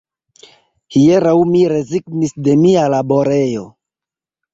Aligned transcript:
Hieraŭ 0.95 1.33
mi 1.49 1.61
rezignis 1.73 2.33
de 2.47 2.55
mia 2.63 2.87
laborejo 2.95 3.67